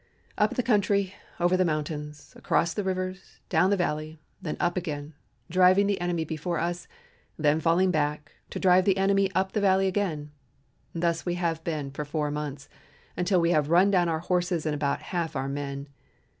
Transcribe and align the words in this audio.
Up 0.35 0.55
the 0.55 0.63
country, 0.63 1.13
over 1.39 1.55
the 1.55 1.63
mountains, 1.63 2.33
across 2.35 2.73
the 2.73 2.83
rivers, 2.83 3.39
down 3.49 3.69
the 3.69 3.77
valley, 3.77 4.19
then 4.41 4.57
up 4.59 4.75
again, 4.75 5.13
driving 5.47 5.85
the 5.85 6.01
enemy 6.01 6.23
before 6.25 6.57
us, 6.59 6.87
then 7.37 7.59
falling 7.59 7.91
back, 7.91 8.31
to 8.49 8.59
drive 8.59 8.85
the 8.85 8.97
enemy 8.97 9.31
up 9.35 9.51
the 9.51 9.61
valley 9.61 9.85
again 9.85 10.31
thus 10.95 11.23
we 11.23 11.35
have 11.35 11.63
been 11.63 11.91
for 11.91 12.03
four 12.03 12.31
months, 12.31 12.67
until 13.15 13.39
we 13.39 13.51
have 13.51 13.69
run 13.69 13.91
down 13.91 14.09
our 14.09 14.21
horses 14.21 14.65
and 14.65 14.73
about 14.73 15.03
half 15.03 15.33
of 15.33 15.35
our 15.35 15.47
men. 15.47 15.87